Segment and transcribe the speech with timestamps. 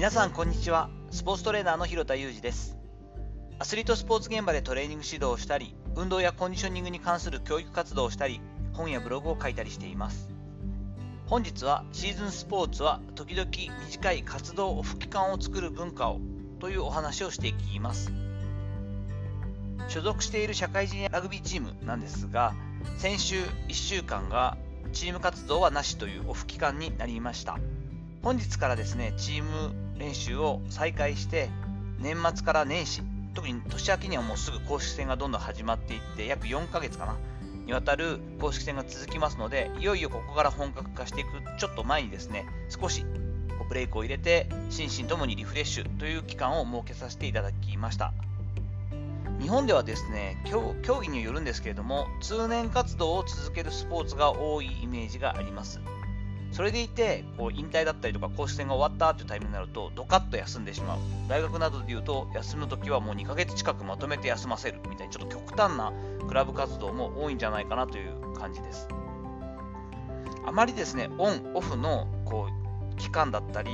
[0.00, 0.88] 皆さんこんにちは。
[1.10, 2.78] スポーツトレーナーの広田裕二です。
[3.58, 8.40] アスリートスポーツ現場でトレーニング指導をしたり運動やコンディショニングに関する教育活動をしたり
[8.72, 10.30] 本やブログを書いたりしています。
[11.26, 13.50] 本日はシーズンスポーツは時々
[13.90, 16.18] 短い活動オフ期間を作る文化を
[16.60, 18.10] というお話をしていきます。
[19.88, 22.54] 所属している社会人ラグビーチームなんですが
[22.96, 24.56] 先週1週間が
[24.94, 27.58] チーム活動はなしというオフ期間になりました。
[28.22, 31.48] 本日からですねチーム練習を再開して
[31.98, 33.02] 年末から年始
[33.34, 37.16] 特に年明けにはもうすぐ公式戦がどんどん始まっていって約4ヶ月かな
[37.64, 43.04] にわたる公式戦が続きますのでいよいよここから本格化していくちょっと前にですね少し
[43.70, 48.12] ブレイクを入れて心身ともにリフレッシュという期間を設けさせていただきました。
[49.40, 55.80] 日本ではですね競技によるんですけれども通年活動を続けるスポーツが多いイメージがあります。
[56.52, 60.98] それでいてこう引退だったりとか公式戦が終わったというタイミングになるとドカッと休んでしまう。
[61.28, 65.92] 大学などでいうと休む時はもう2ヶ月近くまとめて休ませるみたいにちょっと極端な
[66.26, 68.88] クラブ活動も多いんじゃないかなという感じです。
[70.46, 73.70] あまりですねオンオフのこう期間だったり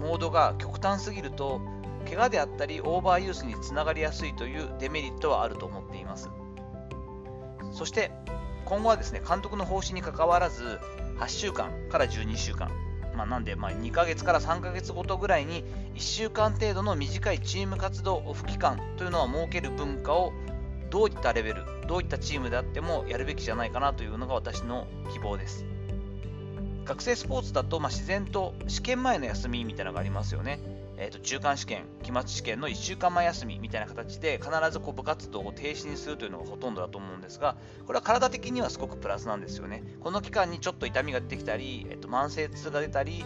[0.00, 1.60] モードが極端すぎると
[2.06, 6.30] 怪我であったりオーバーユースにつながりやすいというデメリットはあると思っています。
[7.72, 8.10] そして
[8.64, 10.78] 今後はですね監督の方針にかかわらず
[11.20, 12.70] 8週間から12週間、
[13.14, 15.62] まあ、なんでま2ヶ月から3ヶ月ごとぐらいに
[15.94, 20.32] 1週間程度の短いチーム活動オフ期間というのは設ける文化を
[20.90, 25.64] どういったレベル、どういったチームであってもやるべきじゃないかなというのが私の希望です。
[26.84, 30.58] 学生スポーツだと、ま、自然と試験前の休みみたいなのがありますよね。
[31.02, 37.56] えーと、中間試験、期末試験の1週間前休みみたいな形で必ずこう部活動を停止にするというのがほとんどだと思うんですが、
[37.86, 39.82] これは体的にはすごくプラスなんですよね。
[40.00, 43.24] この期間にちょっと痛みが出てきたり、えーと、慢性痛が出たり、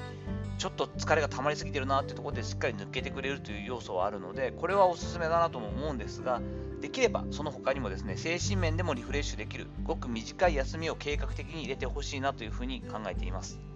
[0.56, 6.41] ちょっと疲れが溜まりすぎてるなっていうところでしっかり抜けてくれるという要素はあるので、これはおすすめだなとも思うんですが、
[6.80, 13.73] できればその他にもですね、精神面でもリフレッシュできる、ごく短い休みを計画的に入れてほしいなというふうに考えています。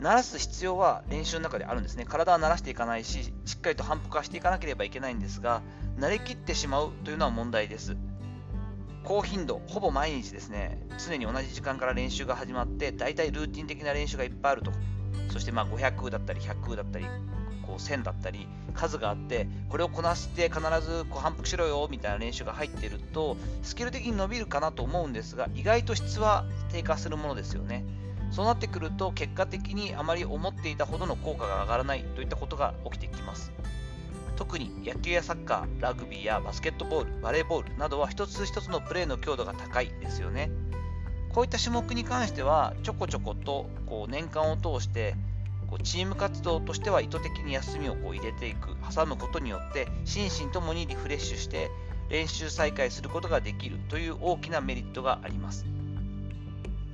[0.00, 2.04] 慣らす必要は練習の中であるんですね。
[2.04, 5.62] 体は慣らしていかないし、しっかりと反復化していかなければいけないんですが、
[5.98, 7.96] 慣れきってしまうというのは問題です。
[9.04, 14.72] 高頻度、ほぼ毎日ですね、常に同じ時間から練習が始まって、大体ルーティン的な練習がいっぱいあると。
[15.32, 17.06] そしてまあ500だったり100だったり、
[17.66, 27.84] こう1000だったり、数があって、これをこなして必ずこう反復しろよみたいな練習が入っていると、スキル的に伸びるかなと思うんですが、意外と質は低下するものですよね。
[28.30, 33.52] そうなってくると結果的にあまり思っていたほどの効果が上がらないといったことが起きてきます。
[34.36, 40.50] 特に野球やサッカー、ラグビーやバスケットボール、バレーボールなどは一つ一つのプレーの強度が高いですよね。
[41.32, 45.14] こういった種目に関してはちょこちょことこう年間を通して
[45.68, 51.70] こうチーム活動としては意図的に休みをこう入れていく挟むことによって心身ともにリフレッシュして
[52.08, 55.66] 練習再開することができるという大きなメリットがあります。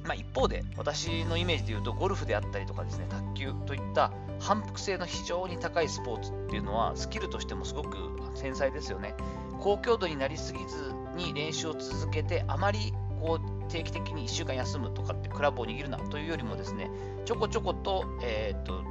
[0.05, 7.97] まあ、一方で私のイメージで言うとゴルフであったりとかですね卓球といった反復性の非常に高いスポーツっていうのはスキルとしてもすごく
[8.35, 9.15] 繊細ですよね。
[9.61, 16.91] 高強度になりすぎずに練習を続けてあまりこう定期的に1週間休むとかってクラブを握るなというよりもですね
[17.25, 18.83] ちょこちょこと,、えー、っと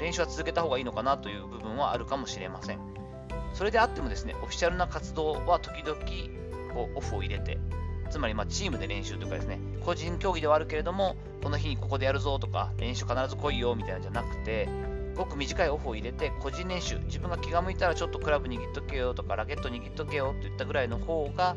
[0.00, 2.78] 練習は続けた方がいいのかなという部分はあるかもしれません。
[3.52, 5.98] それであってもですねオフィシャルな活動は時々
[6.72, 7.58] こうオフを入れて
[8.08, 14.68] つまりまチームで練習とかですね、個人競技ではあるけれども、この日にここでやるぞとか、練習必ず来いよみたいなんじゃなくて、
[15.16, 21.56] ごく短いオフを入れて、個人練習、自分が気が向いたらちょっとクラブ握っとけよとか、ラケット握っとけよといったぐらいの方が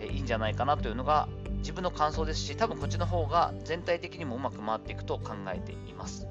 [0.00, 1.28] いいんじゃないかなというのが
[1.58, 6.26] 自分の感想ですし、多分こっちの方が全体的にもうまく回っていくと考えています。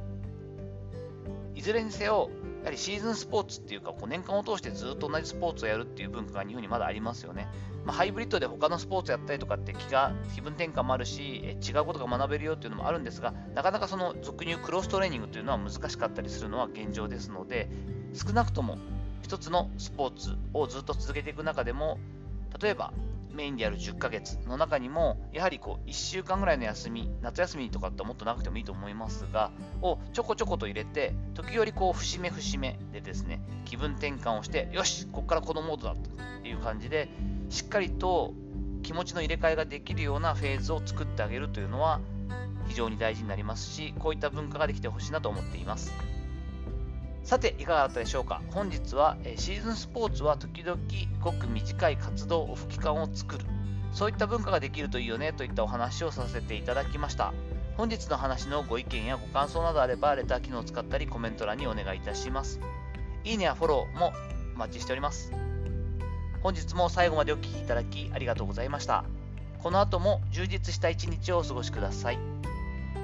[1.55, 2.29] いずれにせよ、
[2.67, 7.47] やはりシーズンスポーツっていうか、こう年間を通してずっと同じスポーツをやるっていう文化が日本にまだありますよね。
[7.85, 17.69] まあ、ハイブリッドで他のスポーツやったりとかって気が気分転換もあるし、え違うことが学べるよっていうのもあるんですが、なかなかその俗に言うクロストレーニングというのは難しかったりするのは現状ですので、
[18.13, 18.77] 少なくとも
[19.21, 21.99] 一つのスポーツをずっと続けていく中でも、
[22.61, 22.91] 例えば
[23.31, 29.51] メインでやる10ヶ月の中にも、やはりこう1週間ぐらいの休み、夏休みとかってもっとなくてもいいと思いますが、
[29.81, 37.09] をちょこちょこと入れて、時折こう節目節目でですね、気分転換をして、よし、ここからこのモードだという感じで、
[37.49, 38.33] しっかりと
[38.83, 41.99] 気持ちの入れ替えができるようなフェーズを作ってあげるというのは
[42.67, 45.91] 非常に大事になりますし、こういった文化ができてほしいなと思っています。
[47.27, 48.41] さて、いかがだったでしょうか？
[48.51, 50.79] 本日はえシーズンスポーツは時々
[51.21, 53.43] ごく短い活動オフ期間を作る。
[53.91, 57.33] そういった文化ができるといいよねといったお話をさせていただきました。
[57.75, 62.61] 本日の話のご意見やご感想などあれば、レター機能を使ったりコメント欄にお願いいたします。
[63.25, 64.13] いいねやフォローも
[64.55, 65.33] お待ちしております。
[66.41, 69.03] 本日も最後までお聴きいただきありがとうございました。
[69.61, 72.19] この後も充実した一日をお過ごしください。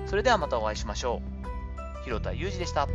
[0.06, 1.22] それではまたお会いしましょ
[2.00, 2.04] う。
[2.06, 2.88] 広田裕二でした。